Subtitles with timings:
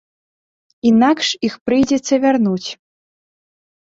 [0.91, 2.69] Інакш іх прыйдзецца вярнуць.